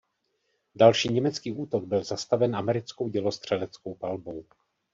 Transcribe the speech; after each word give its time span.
Další 0.75 1.09
německý 1.09 1.51
útok 1.51 1.83
byl 1.85 2.03
zastaven 2.03 2.55
americkou 2.55 3.07
dělostřeleckou 3.07 3.95
palbou. 3.95 4.43